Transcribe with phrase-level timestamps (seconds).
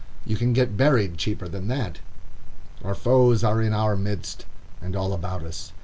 [0.25, 1.99] You can get buried cheaper than that.
[2.83, 4.47] Our foes are in our midst
[4.81, 5.73] and all about us.